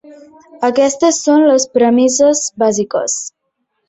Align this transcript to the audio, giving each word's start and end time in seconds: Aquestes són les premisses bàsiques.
Aquestes 0.69 1.19
són 1.25 1.45
les 1.49 1.67
premisses 1.75 2.41
bàsiques. 2.65 3.19